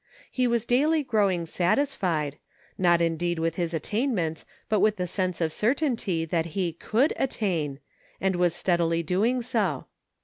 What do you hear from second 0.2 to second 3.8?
He was daily growing satisfied, not indeed with his